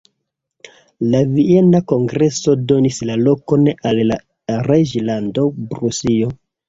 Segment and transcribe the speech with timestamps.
[1.15, 4.19] La Viena kongreso donis la lokon al la
[4.71, 6.33] reĝlando Prusio.